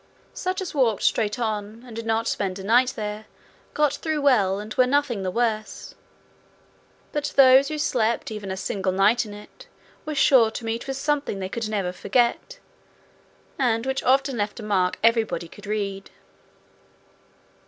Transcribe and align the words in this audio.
Such 0.33 0.61
as 0.61 0.73
walked 0.73 1.03
straight 1.03 1.37
on, 1.37 1.83
and 1.85 1.95
did 1.95 2.07
not 2.07 2.27
spend 2.27 2.57
a 2.57 2.63
night 2.63 2.93
there, 2.95 3.27
got 3.75 3.93
through 3.93 4.19
well 4.23 4.57
and 4.59 4.73
were 4.73 4.87
nothing 4.87 5.21
the 5.21 5.29
worse. 5.29 5.93
But 7.11 7.33
those 7.35 7.67
who 7.67 7.77
slept 7.77 8.31
even 8.31 8.49
a 8.49 8.57
single 8.57 8.91
night 8.91 9.27
in 9.27 9.33
it 9.35 9.67
were 10.03 10.15
sure 10.15 10.49
to 10.49 10.65
meet 10.65 10.87
with 10.87 10.97
something 10.97 11.37
they 11.37 11.49
could 11.49 11.69
never 11.69 11.91
forget, 11.93 12.57
and 13.59 13.85
which 13.85 14.01
often 14.03 14.37
left 14.37 14.59
a 14.59 14.63
mark 14.63 14.97
everybody 15.03 15.47
could 15.47 15.67
read. 15.67 16.09